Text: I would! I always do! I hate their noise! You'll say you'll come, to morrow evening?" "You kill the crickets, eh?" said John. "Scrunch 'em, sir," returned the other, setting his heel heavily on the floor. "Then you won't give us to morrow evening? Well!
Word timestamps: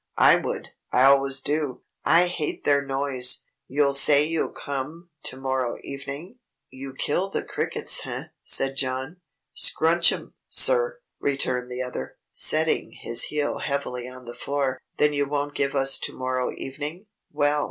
I 0.17 0.35
would! 0.37 0.69
I 0.91 1.03
always 1.03 1.41
do! 1.41 1.83
I 2.03 2.25
hate 2.25 2.63
their 2.63 2.83
noise! 2.83 3.43
You'll 3.67 3.93
say 3.93 4.23
you'll 4.23 4.49
come, 4.51 5.11
to 5.25 5.37
morrow 5.37 5.77
evening?" 5.83 6.39
"You 6.71 6.95
kill 6.97 7.29
the 7.29 7.43
crickets, 7.43 8.01
eh?" 8.07 8.23
said 8.43 8.75
John. 8.77 9.17
"Scrunch 9.53 10.11
'em, 10.11 10.33
sir," 10.49 11.01
returned 11.19 11.69
the 11.69 11.83
other, 11.83 12.17
setting 12.31 12.93
his 12.93 13.25
heel 13.25 13.59
heavily 13.59 14.07
on 14.09 14.25
the 14.25 14.33
floor. 14.33 14.81
"Then 14.97 15.13
you 15.13 15.29
won't 15.29 15.53
give 15.53 15.75
us 15.75 15.99
to 15.99 16.13
morrow 16.17 16.51
evening? 16.51 17.05
Well! 17.31 17.59